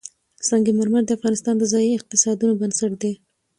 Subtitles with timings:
[0.47, 3.13] سنگ مرمر د افغانستان د ځایي اقتصادونو بنسټ دی.